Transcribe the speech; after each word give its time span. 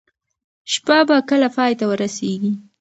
شپه 0.73 0.97
به 1.07 1.17
کله 1.29 1.47
پای 1.55 1.71
ته 1.79 1.85
ورسیږي؟ 1.87 2.51